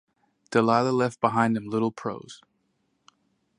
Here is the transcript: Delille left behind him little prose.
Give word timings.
Delille 0.49 0.91
left 0.91 1.21
behind 1.21 1.55
him 1.55 1.67
little 1.69 1.91
prose. 1.91 2.41